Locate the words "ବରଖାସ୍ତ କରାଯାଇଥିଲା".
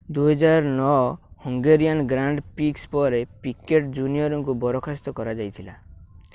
4.67-5.81